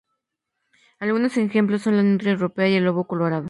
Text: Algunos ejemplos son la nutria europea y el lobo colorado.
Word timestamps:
Algunos 0.97 1.37
ejemplos 1.37 1.83
son 1.83 1.95
la 1.95 2.01
nutria 2.01 2.31
europea 2.31 2.67
y 2.67 2.73
el 2.73 2.85
lobo 2.85 3.05
colorado. 3.05 3.39